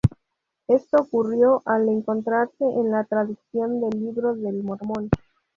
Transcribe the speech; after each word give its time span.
Esto 0.67 0.97
ocurrió 0.97 1.61
al 1.63 1.87
encontrarse 1.87 2.63
en 2.65 2.89
la 2.89 3.03
traducción 3.03 3.81
del 3.87 4.03
Libro 4.03 4.33
de 4.35 4.51
Mormón. 4.51 5.11